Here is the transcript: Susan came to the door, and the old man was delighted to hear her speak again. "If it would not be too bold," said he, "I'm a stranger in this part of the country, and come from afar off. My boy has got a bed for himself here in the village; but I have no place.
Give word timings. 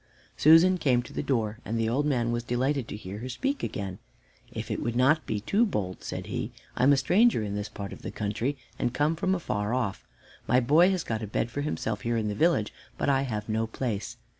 Susan 0.35 0.79
came 0.79 1.03
to 1.03 1.13
the 1.13 1.21
door, 1.21 1.59
and 1.63 1.77
the 1.77 1.87
old 1.87 2.07
man 2.07 2.31
was 2.31 2.41
delighted 2.43 2.87
to 2.87 2.95
hear 2.95 3.19
her 3.19 3.29
speak 3.29 3.61
again. 3.61 3.99
"If 4.51 4.71
it 4.71 4.81
would 4.81 4.95
not 4.95 5.27
be 5.27 5.39
too 5.41 5.63
bold," 5.63 6.03
said 6.03 6.25
he, 6.25 6.51
"I'm 6.75 6.91
a 6.91 6.97
stranger 6.97 7.43
in 7.43 7.53
this 7.53 7.69
part 7.69 7.93
of 7.93 8.01
the 8.01 8.09
country, 8.09 8.57
and 8.79 8.95
come 8.95 9.15
from 9.15 9.35
afar 9.35 9.75
off. 9.75 10.07
My 10.47 10.59
boy 10.59 10.89
has 10.89 11.03
got 11.03 11.21
a 11.21 11.27
bed 11.27 11.51
for 11.51 11.61
himself 11.61 12.01
here 12.01 12.17
in 12.17 12.29
the 12.29 12.33
village; 12.33 12.73
but 12.97 13.09
I 13.09 13.21
have 13.21 13.47
no 13.47 13.67
place. 13.67 14.17